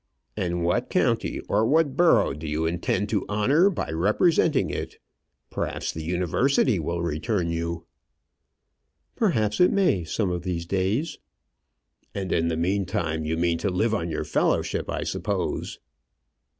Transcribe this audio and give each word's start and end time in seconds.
"And 0.35 0.63
what 0.63 0.89
county, 0.89 1.41
or 1.41 1.63
what 1.63 1.95
borough 1.95 2.33
do 2.33 2.47
you 2.47 2.65
intend 2.65 3.07
to 3.09 3.23
honour 3.29 3.69
by 3.69 3.91
representing 3.91 4.71
it? 4.71 4.97
Perhaps 5.51 5.91
the 5.91 6.01
University 6.01 6.79
will 6.79 7.03
return 7.03 7.51
you." 7.51 7.85
"Perhaps 9.15 9.59
it 9.59 9.71
may 9.71 10.03
some 10.03 10.31
of 10.31 10.41
these 10.41 10.65
days." 10.65 11.19
"And, 12.15 12.31
in 12.31 12.47
the 12.47 12.57
meantime, 12.57 13.25
you 13.25 13.37
mean 13.37 13.59
to 13.59 13.69
live 13.69 13.93
on 13.93 14.09
your 14.09 14.25
fellowship, 14.25 14.89
I 14.89 15.03
suppose?" 15.03 15.77